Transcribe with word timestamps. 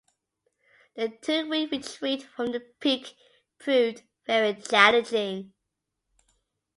The 0.95 1.09
two-week 1.21 1.69
retreat 1.71 2.23
from 2.23 2.53
the 2.53 2.59
peak 2.79 3.15
proved 3.59 4.01
very 4.25 4.55
challenging. 4.55 5.53